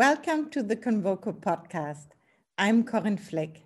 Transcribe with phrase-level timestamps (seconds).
[0.00, 2.06] Welcome to the Convoco podcast.
[2.56, 3.64] I'm Corinne Flick.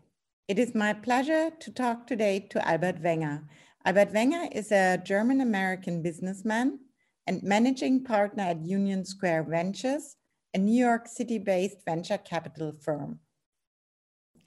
[0.48, 3.45] It is my pleasure to talk today to Albert Wenger.
[3.84, 6.80] Albert Wenger is a German American businessman
[7.28, 10.16] and managing partner at Union Square Ventures,
[10.52, 13.20] a New York City based venture capital firm.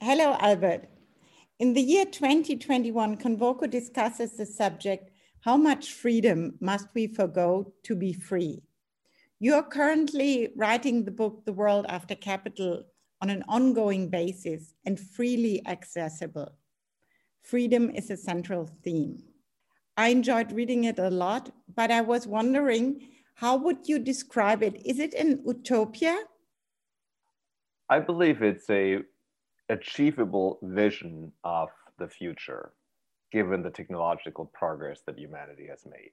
[0.02, 0.90] Hello, Albert.
[1.58, 5.10] In the year 2021, Convoco discusses the subject
[5.40, 8.67] How much freedom must we forego to be free?
[9.40, 12.84] You are currently writing the book, The World After Capital,
[13.22, 16.58] on an ongoing basis and freely accessible.
[17.44, 19.22] Freedom is a central theme.
[19.96, 24.82] I enjoyed reading it a lot, but I was wondering how would you describe it?
[24.84, 26.18] Is it an utopia?
[27.90, 29.04] I believe it's a
[29.70, 31.70] achievable vision of
[32.00, 32.74] the future,
[33.32, 36.12] given the technological progress that humanity has made.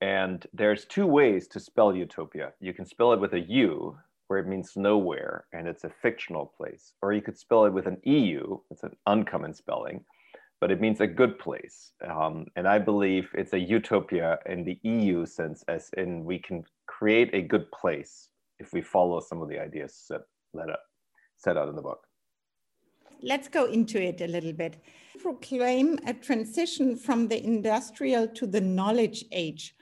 [0.00, 2.52] And there's two ways to spell utopia.
[2.60, 6.52] You can spell it with a U, where it means nowhere, and it's a fictional
[6.56, 6.92] place.
[7.02, 10.04] Or you could spell it with an EU, it's an uncommon spelling,
[10.60, 11.92] but it means a good place.
[12.06, 16.64] Um, and I believe it's a utopia in the EU sense, as in we can
[16.86, 20.20] create a good place if we follow some of the ideas set,
[20.70, 20.80] up,
[21.36, 22.06] set out in the book.
[23.22, 24.76] Let's go into it a little bit.
[25.20, 29.74] Proclaim a transition from the industrial to the knowledge age.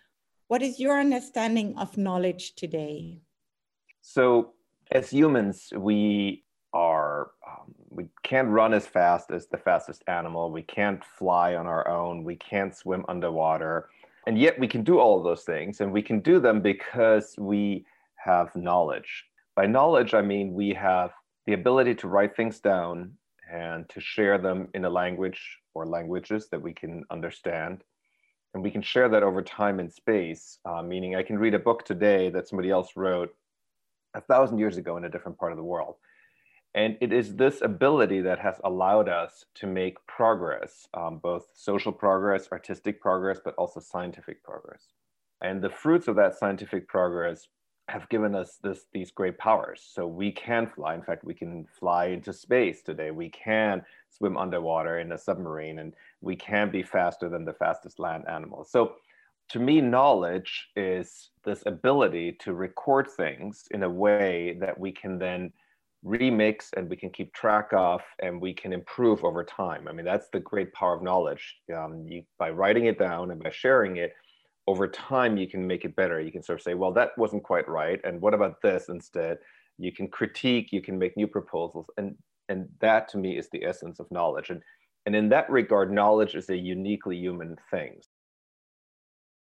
[0.48, 3.19] What is your understanding of knowledge today?
[4.00, 4.52] So,
[4.92, 10.52] as humans, we are um, we can't run as fast as the fastest animal.
[10.52, 12.22] We can't fly on our own.
[12.22, 13.89] We can't swim underwater,
[14.28, 17.34] and yet we can do all of those things, and we can do them because
[17.39, 19.24] we have knowledge.
[19.56, 21.11] By knowledge, I mean we have
[21.47, 23.14] the ability to write things down
[23.50, 27.83] and to share them in a language or languages that we can understand
[28.55, 31.58] and we can share that over time and space, uh, meaning I can read a
[31.58, 33.34] book today that somebody else wrote
[34.14, 35.96] a thousand years ago in a different part of the world.
[36.74, 41.92] And it is this ability that has allowed us to make progress, um, both social
[41.92, 44.83] progress, artistic progress, but also scientific progress.
[45.40, 47.48] And the fruits of that scientific progress
[47.89, 49.89] have given us this, these great powers.
[49.95, 50.95] So we can fly.
[50.95, 53.11] In fact, we can fly into space today.
[53.11, 57.98] We can swim underwater in a submarine, and we can be faster than the fastest
[57.98, 58.64] land animal.
[58.64, 58.96] So
[59.51, 65.19] to me, knowledge is this ability to record things in a way that we can
[65.19, 65.52] then
[66.05, 69.86] remix and we can keep track of and we can improve over time.
[69.89, 71.57] I mean, that's the great power of knowledge.
[71.75, 74.13] Um, you, by writing it down and by sharing it,
[74.66, 76.20] over time you can make it better.
[76.20, 79.38] You can sort of say well that wasn't quite right and what about this instead?
[79.78, 82.16] You can critique you can make new proposals and
[82.48, 84.50] and that to me is the essence of knowledge.
[84.50, 84.62] And
[85.06, 88.00] and in that regard knowledge is a uniquely human thing.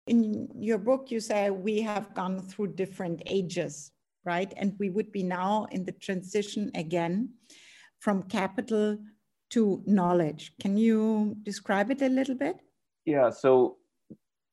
[0.07, 3.91] In your book you say we have gone through different ages
[4.25, 4.51] right?
[4.57, 7.29] And we would be now in the transition again
[7.99, 8.97] from capital
[9.51, 10.51] to knowledge.
[10.59, 12.57] Can you describe it a little bit?
[13.05, 13.77] Yeah so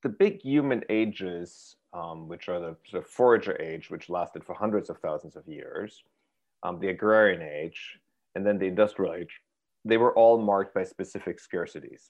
[0.03, 4.53] the big human ages, um, which are the sort of forager age, which lasted for
[4.53, 6.03] hundreds of thousands of years,
[6.63, 7.97] um, the agrarian age,
[8.35, 9.39] and then the industrial age,
[9.85, 12.09] they were all marked by specific scarcities.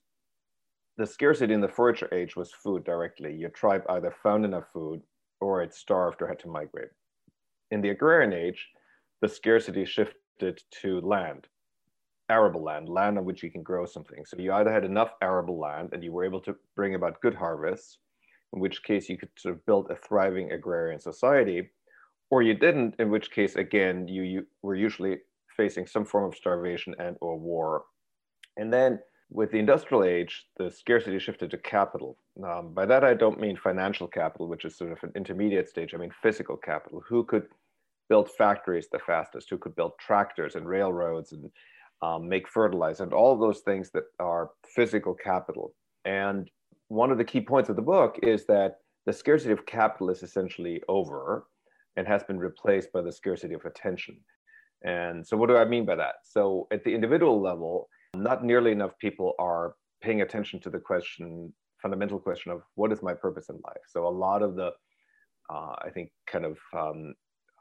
[0.97, 3.33] The scarcity in the forager age was food directly.
[3.33, 5.01] Your tribe either found enough food
[5.39, 6.89] or it starved or had to migrate.
[7.71, 8.69] In the agrarian age,
[9.21, 11.47] the scarcity shifted to land
[12.37, 14.21] arable land, land on which you can grow something.
[14.25, 17.35] So you either had enough arable land and you were able to bring about good
[17.43, 17.99] harvests,
[18.53, 21.59] in which case you could sort of build a thriving agrarian society,
[22.31, 25.15] or you didn't, in which case, again, you, you were usually
[25.55, 27.71] facing some form of starvation and or war.
[28.57, 28.99] And then
[29.29, 32.17] with the industrial age, the scarcity shifted to capital.
[32.47, 35.93] Um, by that, I don't mean financial capital, which is sort of an intermediate stage.
[35.93, 37.03] I mean physical capital.
[37.07, 37.47] Who could
[38.09, 39.49] build factories the fastest?
[39.49, 41.49] Who could build tractors and railroads and
[42.03, 45.73] um, make fertilizer, and all those things that are physical capital.
[46.05, 46.49] And
[46.89, 50.21] one of the key points of the book is that the scarcity of capital is
[50.21, 51.45] essentially over
[51.95, 54.17] and has been replaced by the scarcity of attention.
[54.83, 56.15] And so, what do I mean by that?
[56.23, 61.53] So, at the individual level, not nearly enough people are paying attention to the question,
[61.81, 63.83] fundamental question of what is my purpose in life.
[63.87, 64.71] So, a lot of the,
[65.49, 67.13] uh, I think, kind of um,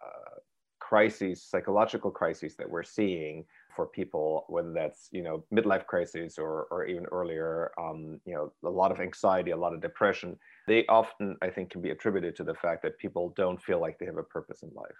[0.05, 0.41] uh,
[0.81, 6.67] crises, psychological crises that we're seeing for people, whether that's you know midlife crises or
[6.71, 10.39] or even earlier, um, you know a lot of anxiety, a lot of depression.
[10.67, 13.99] They often, I think, can be attributed to the fact that people don't feel like
[13.99, 14.97] they have a purpose in life.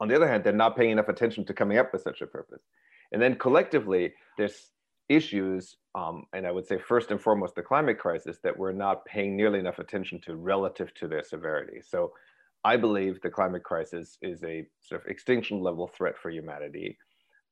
[0.00, 2.26] On the other hand, they're not paying enough attention to coming up with such a
[2.26, 2.62] purpose.
[3.12, 4.70] And then collectively, there's
[5.08, 9.04] issues, um, and I would say first and foremost the climate crisis that we're not
[9.04, 11.80] paying nearly enough attention to relative to their severity.
[11.82, 12.12] So
[12.64, 16.96] I believe the climate crisis is a sort of extinction level threat for humanity.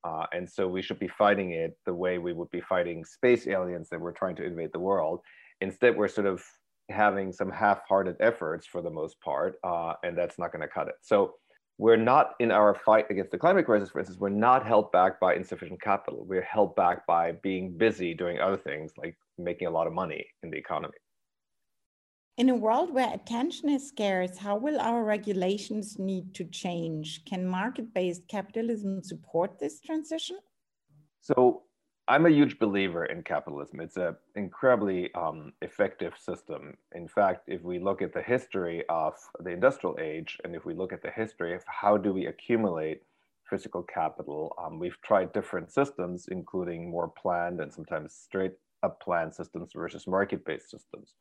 [0.04, 3.46] Uh, and so we should be fighting it the way we would be fighting space
[3.46, 5.20] aliens that were trying to invade the world.
[5.60, 6.42] Instead, we're sort of
[6.88, 10.88] having some half-hearted efforts for the most part, uh, and that's not going to cut
[10.88, 10.94] it.
[11.02, 11.34] So
[11.78, 15.18] we're not in our fight against the climate crisis, for instance, we're not held back
[15.20, 16.24] by insufficient capital.
[16.28, 20.26] We're held back by being busy doing other things like making a lot of money
[20.42, 20.94] in the economy.
[22.38, 27.26] In a world where attention is scarce, how will our regulations need to change?
[27.26, 30.38] Can market based capitalism support this transition?
[31.20, 31.64] So,
[32.08, 33.80] I'm a huge believer in capitalism.
[33.80, 36.74] It's an incredibly um, effective system.
[36.94, 40.74] In fact, if we look at the history of the industrial age, and if we
[40.74, 43.02] look at the history of how do we accumulate
[43.48, 49.34] physical capital, um, we've tried different systems, including more planned and sometimes straight up planned
[49.34, 51.12] systems versus market-based systems.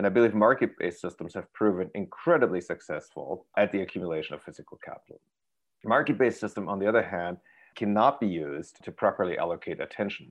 [0.00, 5.20] And I believe market-based systems have proven incredibly successful at the accumulation of physical capital.
[5.84, 7.36] Market-based system, on the other hand,
[7.76, 10.30] cannot be used to properly allocate attention.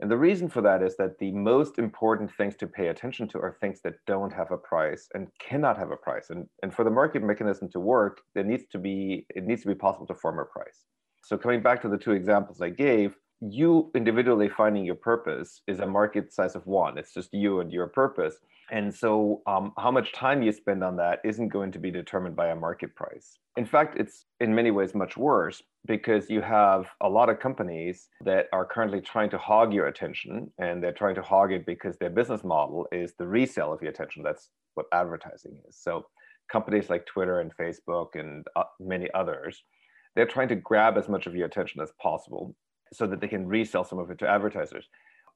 [0.00, 3.38] And the reason for that is that the most important things to pay attention to
[3.38, 6.28] are things that don't have a price and cannot have a price.
[6.28, 9.68] And, and for the market mechanism to work, there needs to be, it needs to
[9.68, 10.84] be possible to form a price.
[11.24, 15.80] So coming back to the two examples I gave, you individually finding your purpose is
[15.80, 16.98] a market size of one.
[16.98, 18.36] It's just you and your purpose.
[18.70, 22.36] And so, um, how much time you spend on that isn't going to be determined
[22.36, 23.38] by a market price.
[23.56, 28.08] In fact, it's in many ways much worse because you have a lot of companies
[28.24, 31.96] that are currently trying to hog your attention, and they're trying to hog it because
[31.98, 34.22] their business model is the resale of your attention.
[34.22, 35.76] That's what advertising is.
[35.76, 36.06] So,
[36.52, 39.64] companies like Twitter and Facebook and uh, many others,
[40.14, 42.54] they're trying to grab as much of your attention as possible
[42.92, 44.88] so that they can resell some of it to advertisers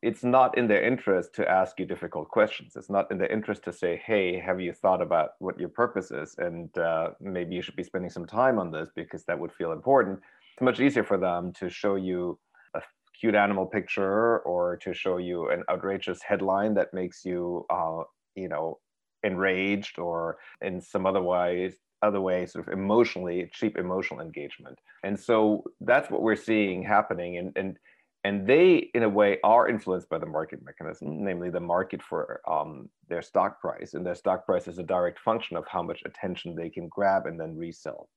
[0.05, 2.77] it's not in their interest to ask you difficult questions.
[2.77, 6.11] It's not in their interest to say, hey, have you thought about what your purpose
[6.11, 6.35] is?
[6.37, 9.73] And uh, maybe you should be spending some time on this because that would feel
[9.73, 10.21] important.
[10.53, 12.39] It's much easier for them to show you
[12.75, 12.83] a
[13.19, 18.03] cute animal picture or to show you an outrageous headline that makes you, uh,
[18.35, 18.81] you know,
[19.25, 21.75] enraged or in some other ways
[22.05, 24.79] other way sort of emotionally cheap emotional engagement.
[25.03, 27.39] And so that's what we're seeing happening.
[27.39, 27.79] And and
[28.25, 32.41] and they in a way are influenced by the market mechanism namely the market for
[32.49, 33.95] um, their stock price.
[33.95, 37.27] And their stock price is a direct function of how much attention they can grab
[37.27, 38.09] and then resell.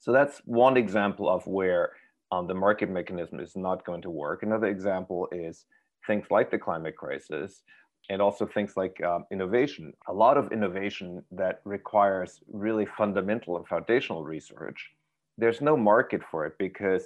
[0.00, 1.92] So that's one example of where
[2.30, 4.42] um, the market mechanism is not going to work.
[4.42, 5.64] Another example is
[6.06, 7.62] things like the climate crisis
[8.10, 9.92] and also things like um, innovation.
[10.08, 14.90] A lot of innovation that requires really fundamental and foundational research
[15.38, 17.04] there's no market for it because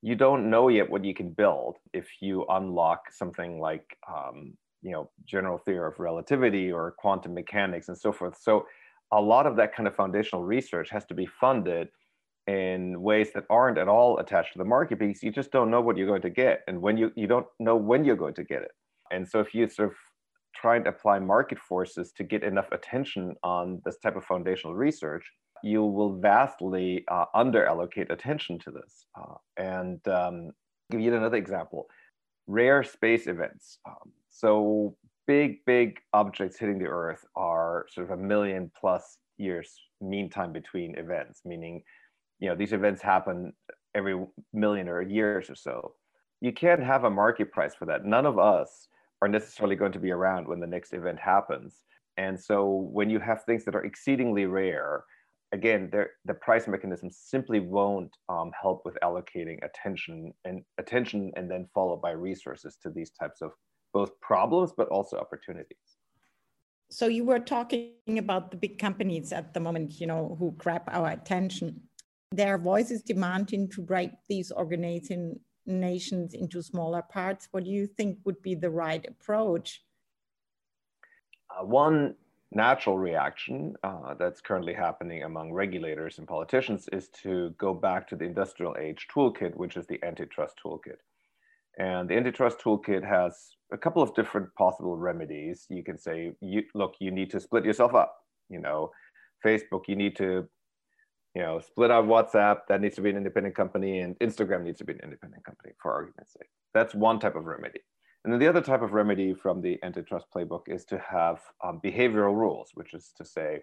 [0.00, 4.92] you don't know yet what you can build if you unlock something like um, you
[4.92, 8.38] know general theory of relativity or quantum mechanics and so forth.
[8.40, 8.66] So
[9.12, 11.88] a lot of that kind of foundational research has to be funded
[12.46, 15.80] in ways that aren't at all attached to the market because you just don't know
[15.80, 16.62] what you're going to get.
[16.68, 18.70] And when you you don't know when you're going to get it.
[19.10, 19.96] And so if you sort of
[20.60, 25.24] try and apply market forces to get enough attention on this type of foundational research
[25.62, 29.06] you will vastly uh, under allocate attention to this.
[29.18, 30.50] Uh, and um,
[30.90, 31.86] give you another example
[32.46, 33.78] rare space events.
[33.86, 34.96] Um, so,
[35.26, 40.52] big, big objects hitting the Earth are sort of a million plus years mean time
[40.52, 41.82] between events, meaning,
[42.38, 43.52] you know, these events happen
[43.94, 44.18] every
[44.54, 45.92] million or years or so.
[46.40, 48.06] You can't have a market price for that.
[48.06, 48.88] None of us
[49.22, 51.82] are necessarily going to be around when the next event happens.
[52.16, 55.04] And so, when you have things that are exceedingly rare,
[55.52, 55.90] again,
[56.24, 62.02] the price mechanism simply won't um, help with allocating attention and attention and then followed
[62.02, 63.52] by resources to these types of
[63.92, 65.78] both problems, but also opportunities.
[66.90, 70.82] So you were talking about the big companies at the moment, you know, who grab
[70.88, 71.82] our attention.
[72.32, 77.48] Their voices demanding to break these organizing nations into smaller parts.
[77.50, 79.84] What do you think would be the right approach?
[81.50, 82.14] Uh, one
[82.52, 88.16] natural reaction uh, that's currently happening among regulators and politicians is to go back to
[88.16, 90.96] the industrial age toolkit, which is the antitrust toolkit.
[91.78, 95.66] And the antitrust toolkit has a couple of different possible remedies.
[95.68, 98.16] You can say, you, look, you need to split yourself up.
[98.48, 98.90] You know,
[99.44, 100.48] Facebook, you need to,
[101.38, 102.62] you know, split out WhatsApp.
[102.68, 105.72] That needs to be an independent company, and Instagram needs to be an independent company,
[105.80, 106.48] for argument's sake.
[106.74, 107.78] That's one type of remedy.
[108.24, 111.80] And then the other type of remedy from the antitrust playbook is to have um,
[111.84, 113.60] behavioral rules, which is to say,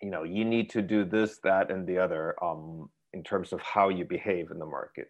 [0.00, 3.60] you know, you need to do this, that, and the other um, in terms of
[3.62, 5.08] how you behave in the market.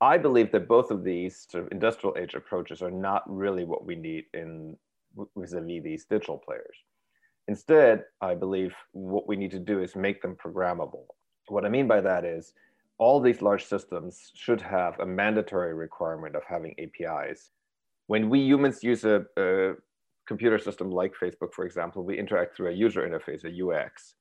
[0.00, 3.84] I believe that both of these sort of industrial age approaches are not really what
[3.84, 4.76] we need in
[5.36, 6.76] vis-a-vis these digital players.
[7.48, 11.06] Instead, I believe what we need to do is make them programmable.
[11.48, 12.52] What I mean by that is
[12.98, 17.50] all these large systems should have a mandatory requirement of having APIs.
[18.06, 19.74] When we humans use a, a
[20.26, 24.14] computer system like Facebook, for example, we interact through a user interface, a UX.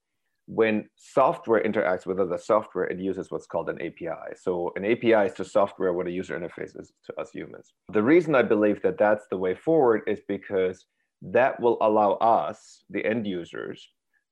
[0.47, 4.35] When software interacts with other software, it uses what's called an API.
[4.35, 7.73] So an API is to software what a user interface is to us humans.
[7.89, 10.87] The reason I believe that that's the way forward is because
[11.21, 13.87] that will allow us, the end users,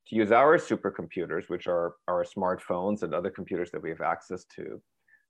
[0.10, 4.46] to use our supercomputers, which are our smartphones and other computers that we have access
[4.56, 4.82] to,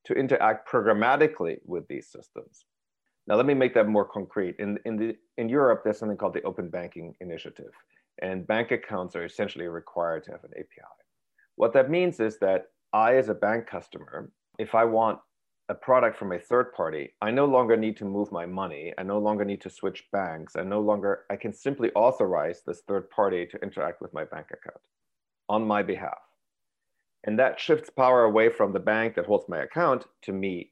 [0.06, 2.66] to interact programmatically with these systems.
[3.28, 4.56] Now, let me make that more concrete.
[4.58, 7.72] In, in, the, in Europe, there's something called the Open Banking Initiative,
[8.22, 10.88] and bank accounts are essentially required to have an API.
[11.56, 15.20] What that means is that I, as a bank customer, if I want
[15.70, 18.92] a product from a third party, I no longer need to move my money.
[18.98, 20.56] I no longer need to switch banks.
[20.56, 24.48] I no longer, I can simply authorize this third party to interact with my bank
[24.48, 24.82] account
[25.48, 26.18] on my behalf.
[27.26, 30.72] And that shifts power away from the bank that holds my account to me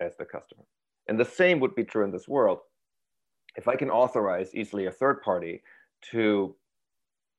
[0.00, 0.64] as the customer.
[1.06, 2.58] And the same would be true in this world.
[3.56, 5.62] If I can authorize easily a third party
[6.10, 6.56] to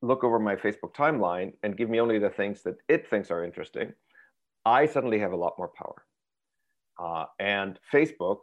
[0.02, 3.44] look over my Facebook timeline and give me only the things that it thinks are
[3.44, 3.92] interesting,
[4.66, 6.06] I suddenly have a lot more power.
[7.04, 8.40] Uh, and Facebook,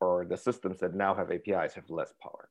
[0.00, 2.50] or the systems that now have APIs, have less power.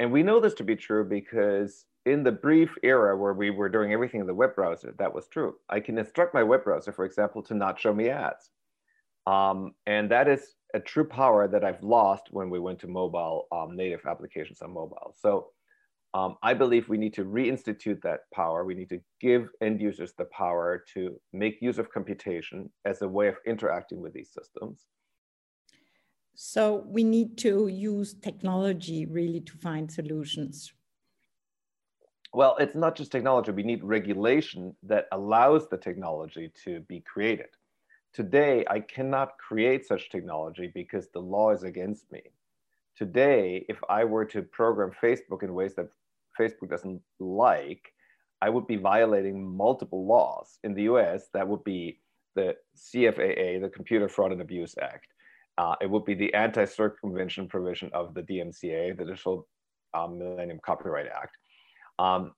[0.00, 3.68] And we know this to be true because in the brief era where we were
[3.68, 5.54] doing everything in the web browser, that was true.
[5.68, 8.50] I can instruct my web browser, for example, to not show me ads.
[9.26, 13.46] Um, and that is a true power that I've lost when we went to mobile
[13.52, 15.14] um, native applications on mobile.
[15.20, 15.50] So
[16.14, 18.64] um, I believe we need to reinstitute that power.
[18.64, 23.08] We need to give end users the power to make use of computation as a
[23.08, 24.86] way of interacting with these systems.
[26.34, 30.72] So we need to use technology really to find solutions.
[32.32, 33.52] Well, it's not just technology.
[33.52, 37.48] We need regulation that allows the technology to be created.
[38.14, 42.22] Today, I cannot create such technology because the law is against me
[42.98, 45.88] today, if I were to program Facebook in ways that
[46.38, 47.92] Facebook doesn't like,
[48.42, 50.58] I would be violating multiple laws.
[50.64, 52.00] In the US, that would be
[52.34, 55.06] the CFAA, the Computer Fraud and Abuse Act.
[55.56, 59.46] Uh, it would be the anti circumvention provision of the DMCA, the Digital
[59.94, 61.36] um, Millennium Copyright Act.
[61.98, 62.32] Um,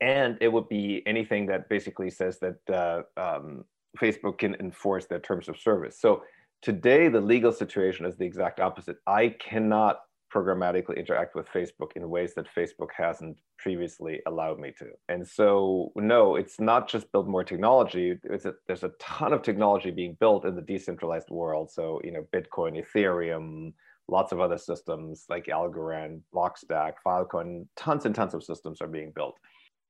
[0.00, 3.64] and it would be anything that basically says that uh, um,
[3.98, 6.00] Facebook can enforce their terms of service.
[6.00, 6.22] So
[6.62, 8.96] today, the legal situation is the exact opposite.
[9.06, 10.00] I cannot
[10.32, 14.86] programmatically interact with Facebook in ways that Facebook hasn't previously allowed me to.
[15.08, 18.12] And so, no, it's not just build more technology.
[18.30, 21.70] A, there's a ton of technology being built in the decentralized world.
[21.70, 23.72] So, you know, Bitcoin, Ethereum,
[24.08, 29.12] lots of other systems like Algorand, Blockstack, Filecoin, tons and tons of systems are being
[29.14, 29.36] built.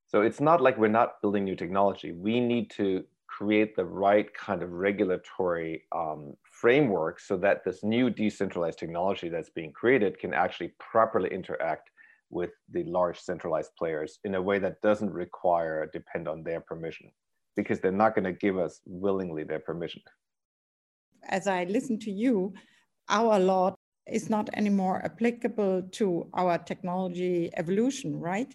[0.06, 2.12] So it's not like we're not building new technology.
[2.12, 3.04] We need to
[3.40, 9.48] create the right kind of regulatory um, framework so that this new decentralized technology that's
[9.48, 11.88] being created can actually properly interact
[12.28, 17.10] with the large centralized players in a way that doesn't require depend on their permission
[17.56, 20.02] because they're not going to give us willingly their permission.
[21.24, 22.52] As I listen to you,
[23.08, 23.74] our law
[24.06, 28.54] is not anymore applicable to our technology evolution, right?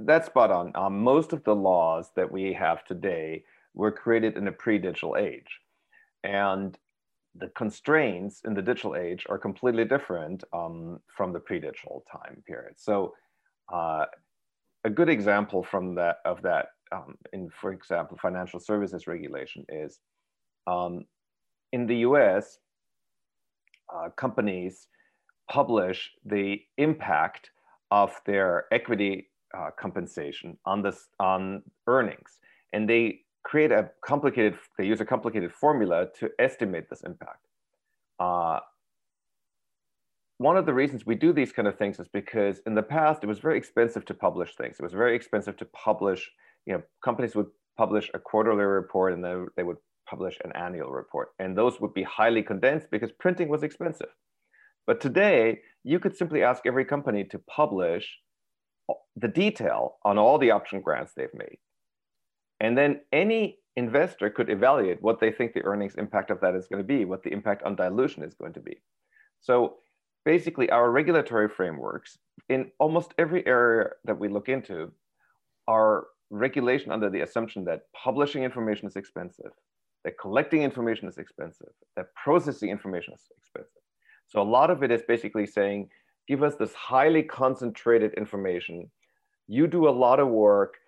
[0.00, 0.72] That's spot on.
[0.74, 5.60] Um, most of the laws that we have today were created in a pre-digital age.
[6.24, 6.76] And
[7.34, 12.74] the constraints in the digital age are completely different um, from the pre-digital time period.
[12.76, 13.14] So
[13.72, 14.06] uh,
[14.84, 20.00] a good example from that of that um, in, for example, financial services regulation is
[20.66, 21.06] um,
[21.72, 22.58] in the US,
[23.94, 24.88] uh, companies
[25.50, 27.50] publish the impact
[27.90, 32.40] of their equity uh, compensation on this on earnings,
[32.72, 37.46] and they create a complicated, they use a complicated formula to estimate this impact.
[38.18, 38.60] Uh,
[40.38, 43.22] one of the reasons we do these kind of things is because in the past,
[43.22, 44.76] it was very expensive to publish things.
[44.78, 46.28] It was very expensive to publish,
[46.66, 47.46] you know, companies would
[47.76, 49.76] publish a quarterly report and then they would
[50.08, 51.28] publish an annual report.
[51.38, 54.08] And those would be highly condensed because printing was expensive.
[54.86, 58.18] But today, you could simply ask every company to publish
[59.16, 61.58] the detail on all the option grants they've made.
[62.62, 66.68] And then any investor could evaluate what they think the earnings impact of that is
[66.68, 68.80] going to be, what the impact on dilution is going to be.
[69.40, 69.78] So
[70.24, 74.92] basically, our regulatory frameworks in almost every area that we look into
[75.66, 79.50] are regulation under the assumption that publishing information is expensive,
[80.04, 83.82] that collecting information is expensive, that processing information is expensive.
[84.28, 85.88] So a lot of it is basically saying,
[86.28, 88.88] give us this highly concentrated information
[89.48, 90.78] You do a lot of work,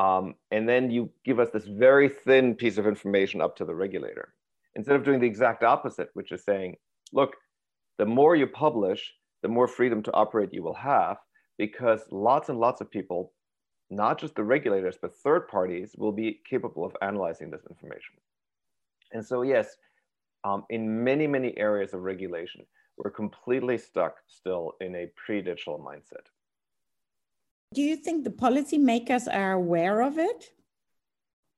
[0.00, 3.74] um, and then you give us this very thin piece of information up to the
[3.74, 4.32] regulator.
[4.74, 6.76] Instead of doing the exact opposite, which is saying,
[7.12, 7.36] look,
[7.98, 11.18] the more you publish, the more freedom to operate you will have,
[11.58, 13.34] because lots and lots of people,
[13.90, 18.14] not just the regulators, but third parties will be capable of analyzing this information.
[19.12, 19.76] And so, yes,
[20.44, 22.64] um, in many, many areas of regulation,
[22.96, 26.24] we're completely stuck still in a pre-digital mindset.
[27.72, 30.50] Do you think the policymakers are aware of it?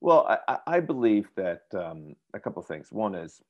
[0.02, 2.92] Well, I, I believe that um, a couple of things.
[2.92, 3.40] One is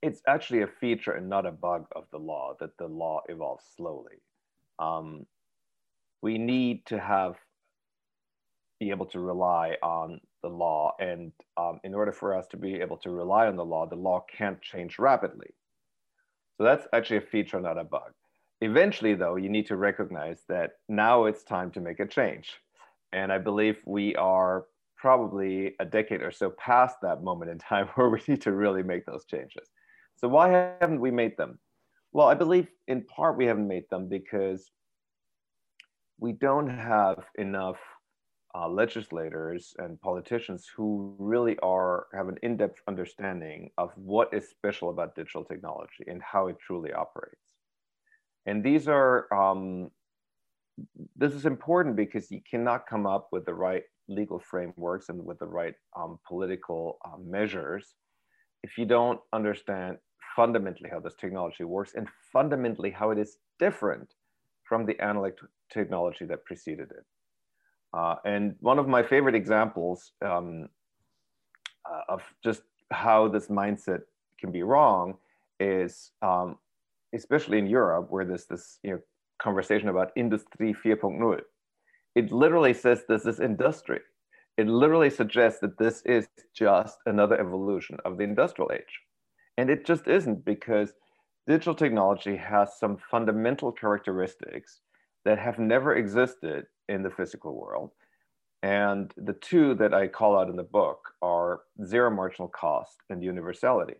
[0.00, 3.64] it's actually a feature and not a bug of the law that the law evolves
[3.76, 4.22] slowly.
[4.78, 5.26] Um,
[6.22, 7.34] we need to have
[8.78, 12.74] be able to rely on the law, and um, in order for us to be
[12.74, 15.50] able to rely on the law, the law can't change rapidly.
[16.58, 18.12] So that's actually a feature, not a bug.
[18.60, 22.60] Eventually, though, you need to recognize that now it's time to make a change.
[23.12, 27.86] And I believe we are probably a decade or so past that moment in time
[27.94, 29.68] where we need to really make those changes.
[30.16, 31.58] So why haven't we made them?
[32.12, 34.70] Well, I believe in part we haven't made them because
[36.18, 37.78] we don't have enough
[38.54, 44.90] uh, legislators and politicians who really are have an in-depth understanding of what is special
[44.90, 47.57] about digital technology and how it truly operates.
[48.48, 49.90] And these are um,
[51.16, 55.38] this is important because you cannot come up with the right legal frameworks and with
[55.38, 57.94] the right um, political uh, measures
[58.62, 59.98] if you don't understand
[60.34, 64.14] fundamentally how this technology works and fundamentally how it is different
[64.64, 65.32] from the analog
[65.70, 67.04] technology that preceded it.
[67.92, 70.68] Uh, and one of my favorite examples um,
[71.90, 74.02] uh, of just how this mindset
[74.40, 75.16] can be wrong
[75.60, 76.56] is, um,
[77.14, 79.00] especially in Europe, where there's this you know,
[79.40, 81.40] conversation about Industrie 4.0.
[82.14, 84.00] It literally says this is industry.
[84.56, 89.00] It literally suggests that this is just another evolution of the industrial age.
[89.56, 90.92] And it just isn't because
[91.46, 94.80] digital technology has some fundamental characteristics
[95.24, 97.90] that have never existed in the physical world.
[98.62, 103.22] And the two that I call out in the book are zero marginal cost and
[103.22, 103.94] universality.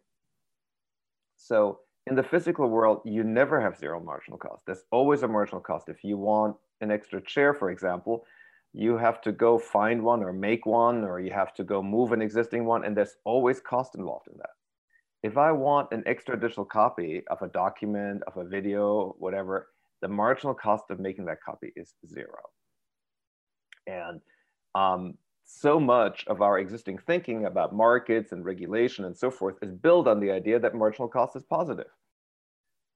[1.37, 4.63] So in the physical world, you never have zero marginal cost.
[4.67, 5.89] There's always a marginal cost.
[5.89, 8.25] If you want an extra chair, for example,
[8.73, 12.13] you have to go find one or make one, or you have to go move
[12.13, 14.51] an existing one, and there's always cost involved in that
[15.23, 19.69] if I want an extra digital copy of a document, of a video, whatever,
[20.01, 22.43] the marginal cost of making that copy is zero.
[23.87, 24.21] And
[24.75, 25.15] um,
[25.51, 30.07] so much of our existing thinking about markets and regulation and so forth is built
[30.07, 31.87] on the idea that marginal cost is positive.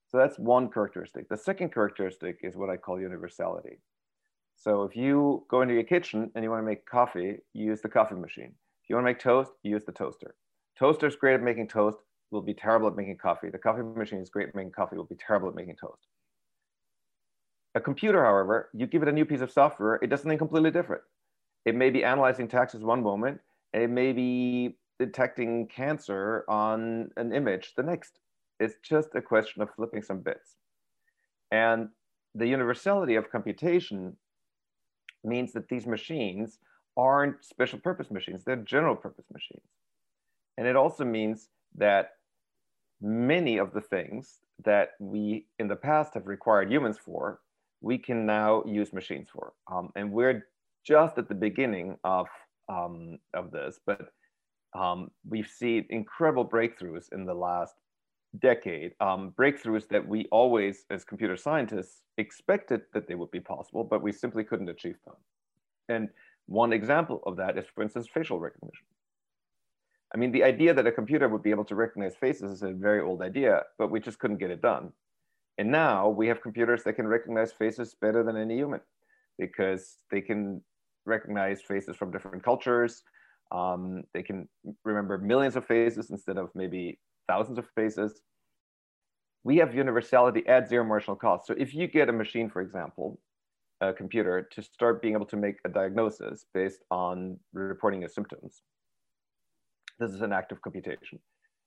[0.08, 1.30] So that's one characteristic.
[1.30, 3.78] The second characteristic is what I call universality.
[4.54, 7.80] So if you go into your kitchen and you want to make coffee, you use
[7.80, 8.52] the coffee machine.
[8.82, 10.34] If you want to make toast, you use the toaster.
[10.78, 11.98] Toaster's great at making toast
[12.30, 13.48] will be terrible at making coffee.
[13.48, 16.06] The coffee machine is great at making coffee, will be terrible at making toast.
[17.74, 20.70] A computer, however, you give it a new piece of software, it does something completely
[20.70, 21.02] different.
[21.64, 23.40] It may be analyzing taxes one moment,
[23.72, 28.18] it may be detecting cancer on an image the next.
[28.60, 30.56] It's just a question of flipping some bits.
[31.50, 31.88] And
[32.34, 34.16] the universality of computation
[35.24, 36.58] means that these machines
[36.96, 39.66] aren't special purpose machines, they're general purpose machines.
[40.58, 42.12] And it also means that
[43.00, 47.40] many of the things that we in the past have required humans for,
[47.80, 49.52] we can now use machines for.
[49.70, 50.46] Um, and we're
[50.84, 52.26] just at the beginning of,
[52.68, 54.12] um, of this, but
[54.74, 57.74] um, we've seen incredible breakthroughs in the last
[58.38, 63.84] decade, um, breakthroughs that we always, as computer scientists, expected that they would be possible,
[63.84, 65.16] but we simply couldn't achieve them.
[65.88, 66.08] And
[66.46, 68.86] one example of that is, for instance, facial recognition.
[70.14, 72.72] I mean, the idea that a computer would be able to recognize faces is a
[72.72, 74.92] very old idea, but we just couldn't get it done.
[75.58, 78.80] And now we have computers that can recognize faces better than any human
[79.38, 80.62] because they can
[81.04, 83.02] recognize faces from different cultures.
[83.50, 84.48] Um, they can
[84.84, 88.22] remember millions of faces instead of maybe thousands of faces.
[89.44, 91.46] We have universality at zero marginal cost.
[91.46, 93.18] So if you get a machine, for example,
[93.80, 98.62] a computer to start being able to make a diagnosis based on reporting your symptoms,
[99.98, 101.18] this is an active computation,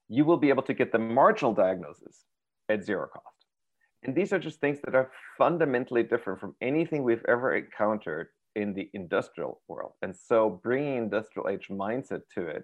[0.07, 2.23] you will be able to get the marginal diagnosis
[2.69, 3.45] at zero cost.
[4.03, 8.73] And these are just things that are fundamentally different from anything we've ever encountered in
[8.73, 9.93] the industrial world.
[10.01, 12.63] And so bringing industrial age mindset to it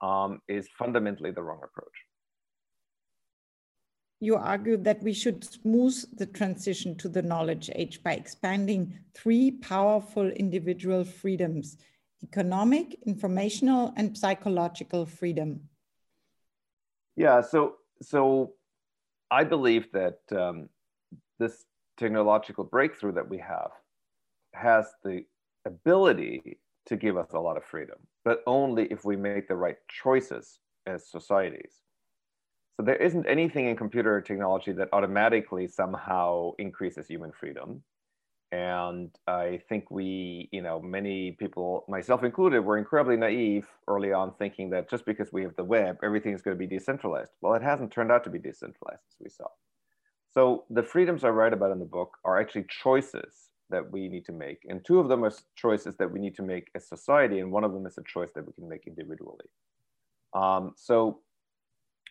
[0.00, 1.96] um, is fundamentally the wrong approach.
[4.20, 9.50] you argue that we should smooth the transition to the knowledge age by expanding three
[9.50, 11.78] powerful individual freedoms
[12.22, 15.60] economic, informational, and psychological freedom.
[17.14, 18.54] Yeah, so, so
[19.30, 20.70] I believe that um,
[21.38, 21.66] this
[21.98, 23.70] technological breakthrough that we have
[24.56, 25.24] has the
[25.64, 29.76] ability to give us a lot of freedom, but only if we make the right
[29.88, 31.82] choices as societies.
[32.76, 37.82] So there isn't anything in computer technology that automatically somehow increases human freedom.
[38.52, 44.34] And I think we, you know, many people, myself included, were incredibly naive early on
[44.38, 47.32] thinking that just because we have the web, everything is going to be decentralized.
[47.40, 49.48] Well, it hasn't turned out to be decentralized, as we saw.
[50.32, 54.24] So the freedoms I write about in the book are actually choices that we need
[54.26, 54.58] to make.
[54.68, 57.64] And two of them are choices that we need to make as society, and one
[57.64, 59.46] of them is a choice that we can make individually.
[60.34, 61.20] Um, so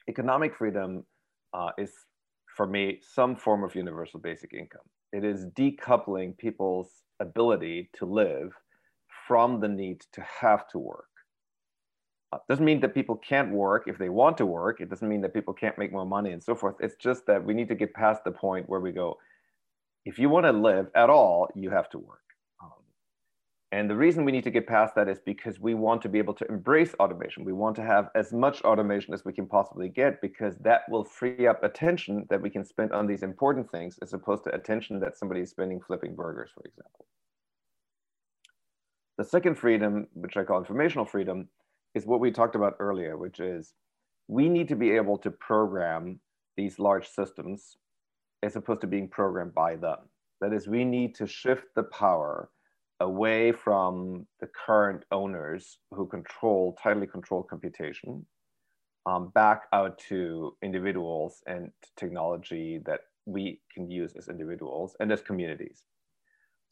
[0.09, 1.05] economic freedom
[1.53, 1.91] uh, is,
[2.55, 4.81] for me, some form of universal basic income.
[5.13, 6.89] It is decoupling people's
[7.19, 8.53] ability to live
[9.27, 11.05] from the need to have to work.
[12.33, 14.81] Uh, doesn't mean that people can't work if they want to work.
[14.81, 16.75] It doesn't mean that people can't make more money and so forth.
[16.79, 19.17] It's just that we need to get past the point where we go,
[20.05, 22.21] if you want to live at all, you have to work.
[22.61, 22.69] Um,
[23.71, 26.19] and the reason we need to get past that is because we want to be
[26.19, 27.43] able to embrace automation.
[27.43, 31.03] We want to have as much automation as we can possibly get because that will
[31.03, 34.99] free up attention that we can spend on these important things as opposed to attention
[34.99, 37.07] that somebody is spending flipping burgers, for example.
[39.17, 41.47] The second freedom, which I call informational freedom,
[41.95, 43.73] is what we talked about earlier, which is
[44.27, 46.19] we need to be able to program
[46.57, 47.77] these large systems
[48.45, 49.97] as opposed to being programmed by them.
[50.41, 52.49] That is, we need to shift the power
[52.99, 58.25] away from the current owners who control, tightly control computation,
[59.05, 65.21] um, back out to individuals and technology that we can use as individuals and as
[65.21, 65.83] communities.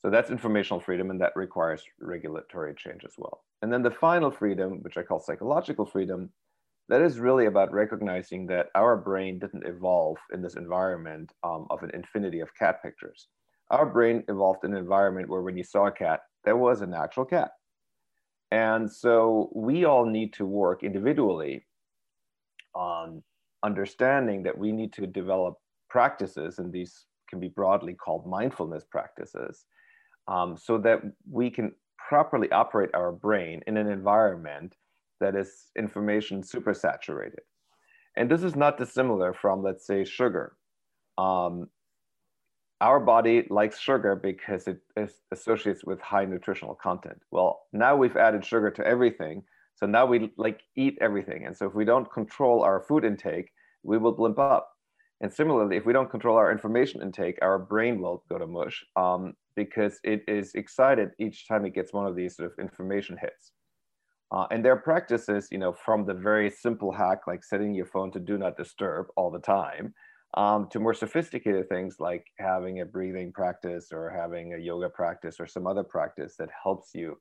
[0.02, 3.44] So that's informational freedom, and that requires regulatory change as well.
[3.62, 6.30] And then the final freedom, which I call psychological freedom,
[6.90, 11.82] that is really about recognizing that our brain didn't evolve in this environment um, of
[11.84, 13.28] an infinity of cat pictures.
[13.72, 16.94] Our brain evolved in an environment where when you saw a cat, there was an
[16.94, 17.52] actual cat.
[18.52, 21.66] And so we all need to work individually
[22.76, 23.24] on
[23.64, 25.56] understanding that we need to develop
[25.90, 29.66] practices, and these can be broadly called mindfulness practices,
[30.28, 31.00] um, so that
[31.32, 31.72] we can
[32.10, 34.76] properly operate our brain in an environment
[35.20, 37.44] that is information supersaturated.
[38.16, 40.56] And this is not dissimilar from, let's say, sugar.
[41.18, 41.70] Um,
[42.82, 44.80] our body likes sugar because it
[45.32, 47.22] associates with high nutritional content.
[47.32, 49.44] Well, now we've added sugar to everything.
[49.76, 51.46] So now we like eat everything.
[51.46, 53.52] And so if we don't control our food intake,
[53.84, 54.70] we will blimp up.
[55.22, 58.84] And similarly, if we don't control our information intake, our brain will go to mush
[58.98, 63.18] um, because it is excited each time it gets one of these sort of information
[63.20, 63.54] hits.
[64.34, 68.12] Uh, and their practices, you know, from the very simple hack, like setting your phone
[68.12, 69.94] to do not disturb all the time,
[70.34, 75.36] um, to more sophisticated things like having a breathing practice or having a yoga practice
[75.40, 77.16] or some other practice that helps you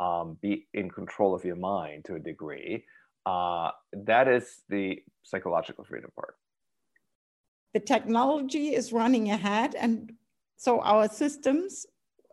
[0.00, 2.84] um, be in control of your mind to a degree.
[3.24, 6.34] Uh, that is the psychological freedom part.
[7.72, 10.12] The technology is running ahead, and
[10.58, 11.86] so our systems,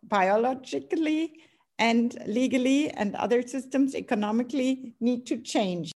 [0.04, 1.34] biologically
[1.82, 5.92] and legally, and other systems economically, need to change.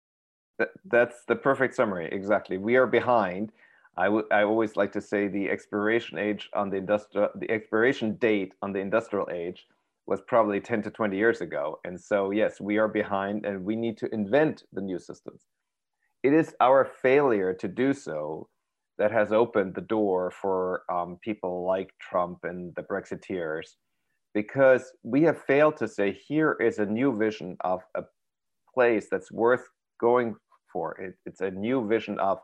[0.85, 2.09] That's the perfect summary.
[2.11, 2.59] Exactly.
[2.59, 3.53] We are behind
[3.97, 8.73] I, always like to say the expiration age on the industrial, the expiration date on
[8.73, 9.67] the industrial age
[10.07, 11.79] was probably 10 to 20 years ago.
[11.85, 15.43] And so, yes, we are behind and we need to invent the new systems.
[16.23, 18.49] It is our failure to do so
[18.99, 23.77] that has opened the door for um, people like Trump and the Brexiteers,
[24.35, 28.03] because we have failed to say, here is a new vision of a
[28.75, 29.67] place that's worth
[30.01, 30.37] going
[30.73, 31.01] for.
[31.01, 32.41] It, it's a new vision of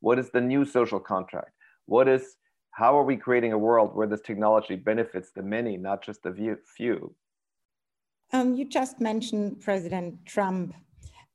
[0.00, 1.50] what is the new social contract?
[1.86, 2.36] What is,
[2.70, 6.56] how are we creating a world where this technology benefits the many, not just the
[6.76, 7.14] few?
[8.32, 10.74] Um, you just mentioned President Trump.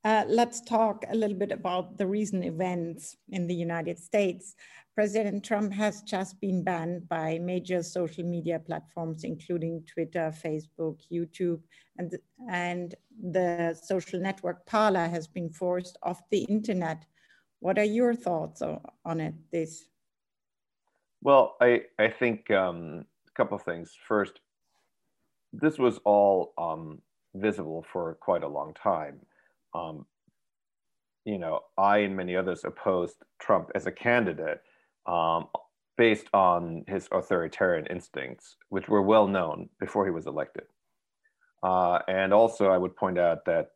[0.04, 4.56] Uh, let's talk a little bit about the recent events in the United States.
[4.96, 11.62] President Trump has just been banned by major social media platforms, including Twitter, Facebook, YouTube,
[11.98, 12.18] and,
[12.50, 12.96] and
[13.32, 17.06] the social network Parler has been forced off the internet
[17.62, 18.62] what are your thoughts
[19.06, 19.86] on it, this?
[21.22, 23.96] Well, I, I think um, a couple of things.
[24.08, 24.42] First,
[25.54, 27.04] this was all um,
[27.36, 29.20] visible for quite a long time.
[29.74, 30.06] Um,
[31.26, 34.62] you know, I and many others opposed Trump as a candidate
[35.06, 35.48] um,
[35.98, 40.64] based on his authoritarian instincts, which were well known before he was elected.
[41.64, 43.70] Uh, and also, I would point out that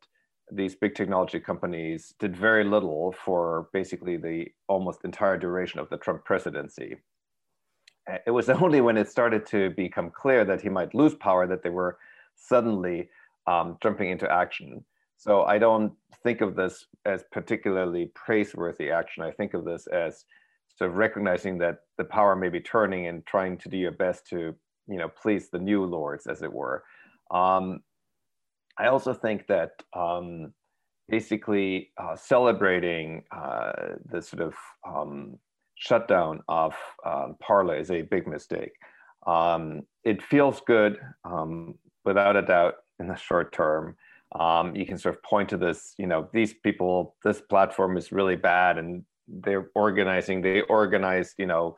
[0.51, 5.97] these big technology companies did very little for basically the almost entire duration of the
[5.97, 6.97] Trump presidency.
[8.25, 11.63] It was only when it started to become clear that he might lose power that
[11.63, 11.97] they were
[12.35, 13.09] suddenly
[13.47, 14.83] um, jumping into action.
[15.17, 19.23] So I don't think of this as particularly praiseworthy action.
[19.23, 20.25] I think of this as
[20.77, 24.27] sort of recognizing that the power may be turning and trying to do your best
[24.27, 24.53] to,
[24.87, 26.83] you know, please the new lords, as it were.
[27.31, 27.79] Um,
[28.77, 30.53] I also think that um,
[31.07, 33.71] basically uh, celebrating uh,
[34.11, 34.53] the sort of
[34.87, 35.37] um,
[35.75, 36.75] shutdown of
[37.39, 38.73] Parler is a big mistake.
[39.25, 43.95] Um, it feels good, um, without a doubt, in the short term.
[44.33, 48.11] Um, you can sort of point to this, you know, these people, this platform is
[48.11, 50.41] really bad, and they're organizing.
[50.41, 51.75] They organized, you know,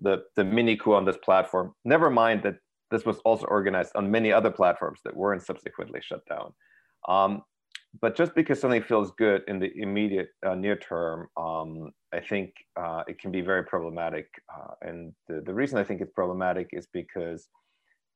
[0.00, 1.74] the the mini coup on this platform.
[1.84, 2.56] Never mind that
[2.90, 6.52] this was also organized on many other platforms that weren't subsequently shut down.
[7.08, 7.42] Um,
[8.00, 12.52] but just because something feels good in the immediate uh, near term, um, I think
[12.76, 14.26] uh, it can be very problematic.
[14.52, 17.48] Uh, and the, the reason I think it's problematic is because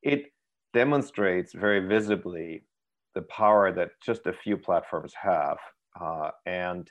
[0.03, 0.25] it
[0.73, 2.63] demonstrates very visibly
[3.19, 5.57] the power that just a few platforms have.
[5.99, 6.89] Uh, and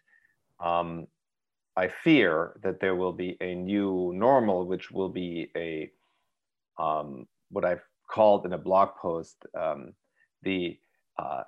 [0.63, 1.07] um,
[1.75, 5.91] I fear that there will be a new normal, which will be a
[6.79, 9.95] um, what I've called in a blog post um,
[10.43, 10.79] the
[11.19, 11.45] uh,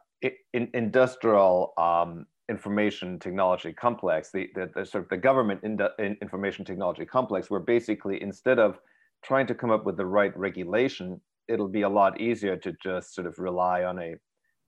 [0.54, 6.16] in, industrial um, information technology complex, the, the, the, sort of the government in, in
[6.22, 8.78] information technology complex, where basically instead of
[9.22, 13.14] trying to come up with the right regulation, it'll be a lot easier to just
[13.14, 14.14] sort of rely on a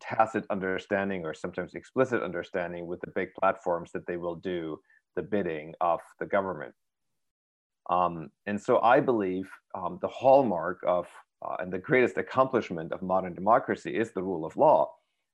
[0.03, 4.79] tacit understanding or sometimes explicit understanding with the big platforms that they will do
[5.17, 6.75] the bidding of the government.
[7.91, 11.07] Um, and so I believe um, the hallmark of
[11.45, 14.91] uh, and the greatest accomplishment of modern democracy is the rule of law.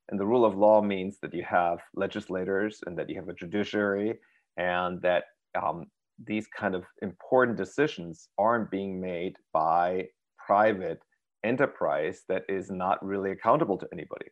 [0.08, 3.34] And the rule of law means that you have legislators and that you have a
[3.34, 4.18] judiciary
[4.56, 5.24] and that
[5.60, 5.86] um,
[6.24, 11.00] these kind of important decisions aren't being made by private
[11.44, 14.26] enterprise that is not really accountable to anybody.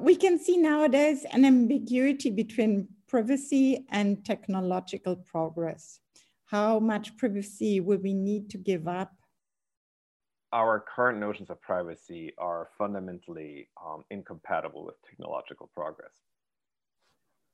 [0.00, 6.00] We can see nowadays an ambiguity between privacy and technological progress.
[6.46, 9.12] How much privacy will we need to give up?
[10.52, 16.12] Our current notions of privacy are fundamentally um, incompatible with technological progress.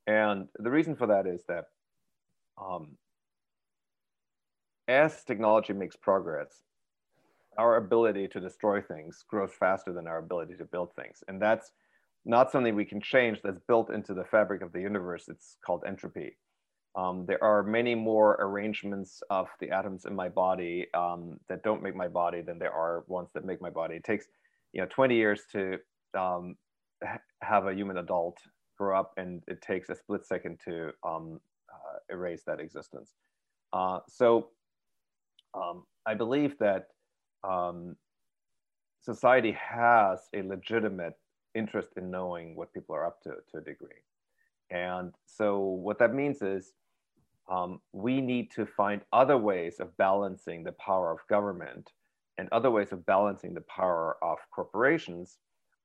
[0.07, 1.67] And the reason for that is that
[2.61, 2.97] um,
[4.89, 6.63] as technology makes progress,
[7.59, 11.23] our ability to destroy things grows faster than our ability to build things.
[11.29, 11.73] And that's
[12.25, 15.25] not something we can change that's built into the fabric of the universe.
[15.29, 16.37] It's called entropy.
[16.97, 21.83] Um, there are many more arrangements of the atoms in my body um, that don't
[21.83, 23.97] make my body than there are ones that make my body.
[23.97, 24.27] It takes,
[24.73, 25.79] you know, 20 years to
[26.19, 26.57] um,
[27.03, 28.39] ha have a human adult
[28.77, 31.41] grow up, and it takes a split second to um,
[31.73, 33.15] uh, erase that existence.
[33.73, 34.49] Uh, so
[35.55, 36.87] um, I believe that
[37.45, 37.97] um,
[39.01, 41.15] society has a legitimate
[41.55, 44.03] interest in knowing what people are up to to a degree.
[44.71, 46.73] And so what that means is
[47.51, 51.91] um, we need to find other ways of balancing the power of government
[52.39, 55.39] and other ways of balancing the power of corporations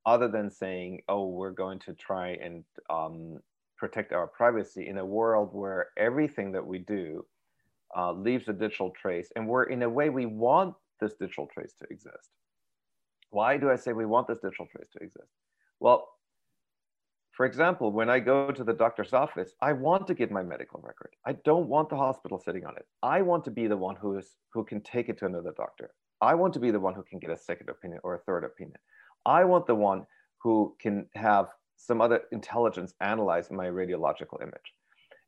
[0.05, 3.39] other than saying, oh, we're going to try and um,
[3.77, 7.25] protect our privacy in a world where everything that we do
[7.97, 11.73] uh, leaves a digital trace and where in a way we want this digital trace
[11.79, 12.29] to exist.
[13.31, 15.31] Why do I say we want this digital trace to exist?
[15.79, 16.07] Well,
[17.31, 20.79] for example, when I go to the doctor's office, I want to get my medical
[20.81, 21.11] record.
[21.25, 22.85] I don't want the hospital sitting on it.
[23.03, 25.91] I want to be the one who is who can take it to another doctor.
[26.21, 28.45] I want to be the one who can get a second opinion or a third
[28.45, 28.77] opinion.
[29.25, 30.05] I want the one
[30.41, 34.73] who can have some other intelligence analyze my radiological image.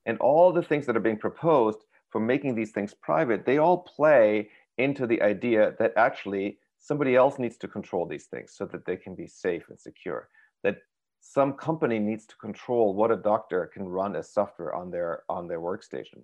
[0.06, 1.80] And all the things that are being proposed
[2.10, 7.38] for making these things private, they all play into the idea that actually somebody else
[7.38, 10.30] needs to control these things so that they can be safe and secure.
[10.64, 10.78] That
[11.20, 15.48] some company needs to control what a doctor can run as software on their on
[15.48, 16.24] their workstation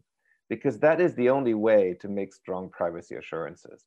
[0.50, 3.86] because that is the only way to make strong privacy assurances.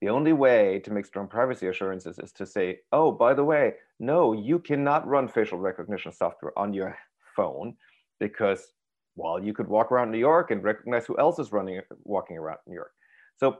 [0.00, 3.74] The only way to make strong privacy assurances is to say oh by the way
[3.98, 6.96] no you cannot run facial recognition software on your
[7.36, 7.76] phone
[8.18, 8.72] because
[9.14, 12.58] well you could walk around new york and recognize who else is running walking around
[12.66, 12.92] new york.
[13.36, 13.58] So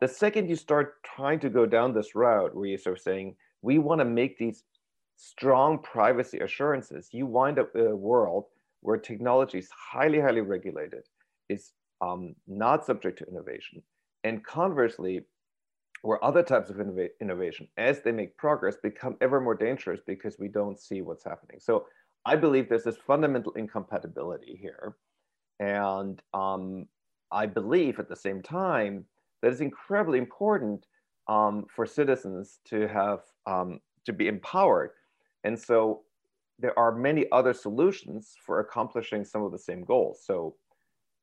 [0.00, 3.34] the second you start trying to go down this route where you're sort of saying
[3.62, 4.62] we want to make these
[5.18, 8.44] strong privacy assurances, you wind up in a world
[8.80, 11.02] where technology is highly, highly regulated,
[11.48, 13.82] is um, not subject to innovation.
[14.22, 15.24] And conversely,
[16.02, 20.38] where other types of innova innovation, as they make progress, become ever more dangerous because
[20.38, 21.58] we don't see what's happening.
[21.58, 21.86] So
[22.24, 24.96] I believe there's this fundamental incompatibility here.
[25.58, 26.86] And um,
[27.32, 29.04] I believe at the same time
[29.42, 30.86] that it's incredibly important
[31.26, 34.90] um, for citizens to have um, to be empowered.
[35.48, 36.02] And so
[36.58, 40.20] there are many other solutions for accomplishing some of the same goals.
[40.22, 40.56] So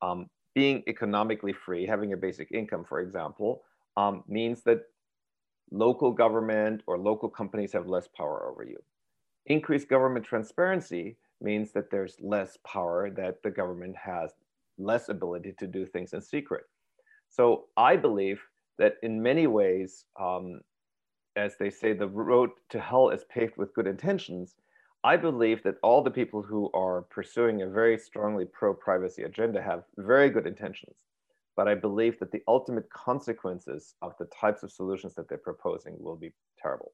[0.01, 3.61] um, being economically free, having a basic income, for example,
[3.97, 4.79] um, means that
[5.69, 8.79] local government or local companies have less power over you.
[9.45, 14.31] Increased government transparency means that there's less power, that the government has
[14.79, 16.63] less ability to do things in secret.
[17.29, 18.41] So I believe
[18.79, 20.61] that in many ways, um,
[21.35, 24.55] as they say, the road to hell is paved with good intentions.
[25.03, 29.61] I believe that all the people who are pursuing a very strongly pro privacy agenda
[29.61, 30.95] have very good intentions.
[31.55, 35.95] But I believe that the ultimate consequences of the types of solutions that they're proposing
[35.99, 36.91] will be terrible.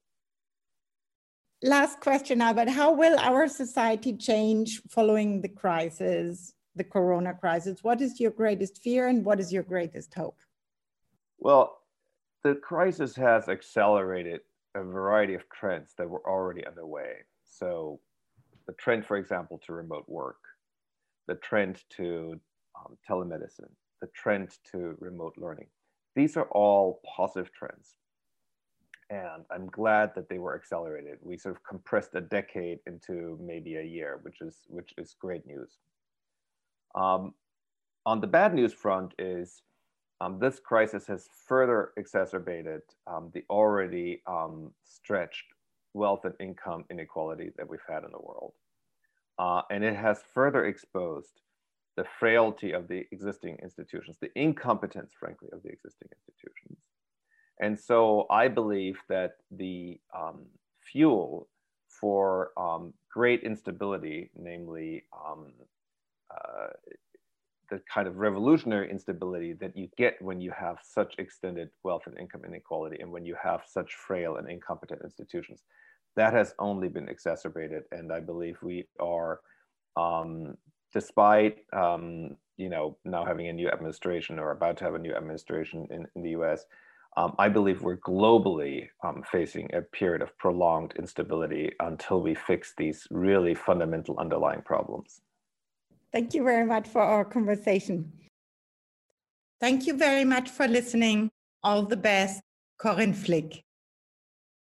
[1.64, 2.68] Last question, Albert.
[2.68, 7.82] How will our society change following the crisis, the corona crisis?
[7.82, 10.38] What is your greatest fear and what is your greatest hope?
[11.38, 11.81] Well,
[12.44, 14.40] the crisis has accelerated
[14.74, 17.12] a variety of trends that were already underway.
[17.44, 18.00] So
[18.66, 20.38] the trend, for example, to remote work,
[21.28, 22.40] the trend to
[22.78, 25.66] um, telemedicine, the trend to remote learning.
[26.16, 27.94] These are all positive trends.
[29.10, 31.18] And I'm glad that they were accelerated.
[31.20, 35.46] We sort of compressed a decade into maybe a year, which is, which is great
[35.46, 35.76] news.
[36.94, 37.34] Um,
[38.06, 39.62] on the bad news front is
[40.22, 45.46] um, this crisis has further exacerbated um, the already um, stretched
[45.94, 48.52] wealth and income inequality that we've had in the world.
[49.38, 51.40] Uh, and it has further exposed
[51.96, 56.78] the frailty of the existing institutions, the incompetence, frankly, of the existing institutions.
[57.60, 60.46] And so I believe that the um,
[60.92, 61.48] fuel
[61.88, 65.48] for um, great instability, namely um,
[66.30, 66.68] uh,
[67.72, 72.18] the kind of revolutionary instability that you get when you have such extended wealth and
[72.18, 75.62] income inequality and when you have such frail and incompetent institutions,
[76.14, 77.84] that has only been exacerbated.
[77.90, 79.40] And I believe we are,
[79.96, 80.58] um,
[80.92, 85.14] despite um, you know now having a new administration or about to have a new
[85.14, 86.66] administration in, in the U.S.,
[87.16, 92.74] um, I believe we're globally um, facing a period of prolonged instability until we fix
[92.76, 95.22] these really fundamental underlying problems.
[96.12, 98.12] Thank you very much for our conversation.
[99.60, 101.30] Thank you very much for listening.
[101.62, 102.42] All the best,
[102.78, 103.62] Corinne Flick.